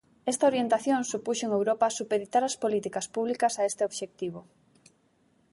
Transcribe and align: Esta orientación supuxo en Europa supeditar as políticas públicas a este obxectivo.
Esta 0.31 0.49
orientación 0.51 1.01
supuxo 1.11 1.43
en 1.45 1.51
Europa 1.59 1.95
supeditar 1.99 2.43
as 2.45 2.59
políticas 2.63 3.05
públicas 3.15 3.53
a 3.55 3.61
este 3.69 3.81
obxectivo. 3.89 4.39